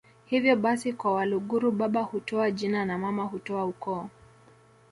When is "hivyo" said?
0.25-0.55